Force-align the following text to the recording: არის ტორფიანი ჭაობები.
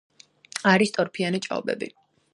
არის 0.71 0.93
ტორფიანი 0.97 1.43
ჭაობები. 1.47 1.95